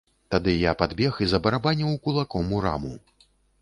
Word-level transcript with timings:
Тады 0.35 0.55
я 0.69 0.73
падбег 0.79 1.21
і 1.27 1.31
забарабаніў 1.35 1.95
кулаком 2.09 2.53
у 2.59 2.67
раму. 2.69 2.95